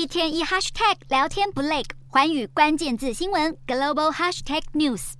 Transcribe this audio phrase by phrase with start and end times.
[0.00, 5.12] 一天一 hashtag 聊天不累，环宇关键字新闻 global hashtag news。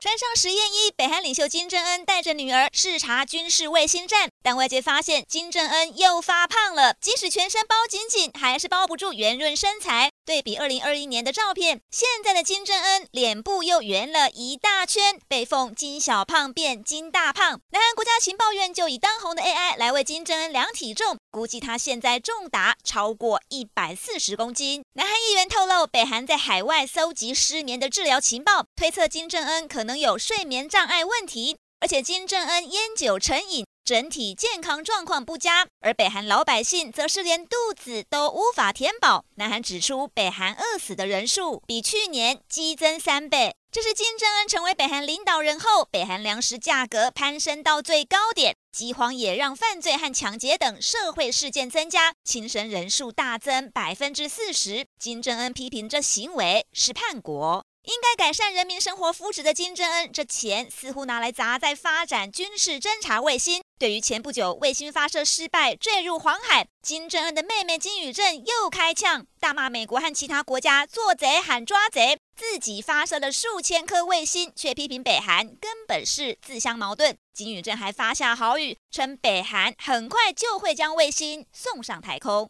[0.00, 10.11] 穿上实验衣，北韩领袖金正恩带着女儿视察军事卫星站，但外界发现金正恩又发胖了，即使全身包紧紧，还是包不住圆润身材。
[10.24, 17.60] 对比二零二一年的照片，现在的金正恩脸部又圆了一大圈，被奉金小胖变金大胖。
[17.70, 24.84] 南韩国家情报院就以当红的 AI 来为金正恩量体重，估计他现在重达超过一百四十公斤。
[24.92, 33.66] 南韩议员透露，北韩在海外搜集失眠的治疗情报，推测金正恩可能有睡眠障碍问题，而且金正恩烟酒成瘾。
[33.84, 39.24] 整体健康状况不佳，而北韩老百姓则是连肚子都无法填饱。
[39.34, 43.56] 南韩指出，北韩饿死的人数比去年激增三倍。
[43.72, 54.86] 这是金正恩成为北韩领导人后，北韩粮食价格攀升到最高点，饥荒也让犯罪和抢劫等社会事件增加，轻生人数大增百分之四十。
[54.96, 57.64] 金正恩批评这行为是叛国。
[57.84, 63.61] 应该改善人民生活福祉的金正恩，这钱似乎拿来砸在发展军事侦察卫星。
[63.82, 77.18] 对于前不久卫星发射失败坠入黄海，金正恩的妹妹金宇镇又开呛，大骂美国和其他国家做贼喊抓贼，自己发射了数千颗卫星，却批评北韩根本是自相矛盾。
[77.34, 82.48] 金宇镇还发下豪语，称北韩很快就会将卫星送上太空。